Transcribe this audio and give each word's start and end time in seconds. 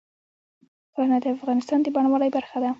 ښارونه 0.91 1.17
د 1.23 1.25
افغانستان 1.35 1.79
د 1.83 1.87
بڼوالۍ 1.95 2.29
برخه 2.37 2.57
ده. 2.63 2.69